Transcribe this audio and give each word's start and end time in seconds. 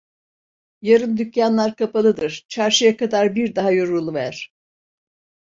Yarın 0.81 1.17
dükkânlar 1.17 1.75
kapalıdır, 1.75 2.45
çarşıya 2.49 2.97
kadar 2.97 3.35
bir 3.35 3.55
daha 3.55 3.71
yoruluver! 3.71 4.53